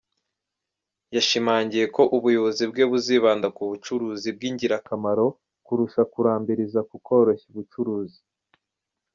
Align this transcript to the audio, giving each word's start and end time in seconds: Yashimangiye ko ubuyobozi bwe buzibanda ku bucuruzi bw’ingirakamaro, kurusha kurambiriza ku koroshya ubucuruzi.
Yashimangiye 1.15 1.85
ko 1.95 2.01
ubuyobozi 2.17 2.63
bwe 2.71 2.83
buzibanda 2.91 3.47
ku 3.55 3.63
bucuruzi 3.69 4.29
bw’ingirakamaro, 4.35 5.25
kurusha 5.65 6.01
kurambiriza 6.11 6.79
ku 6.89 6.95
koroshya 7.07 7.45
ubucuruzi. 7.51 8.19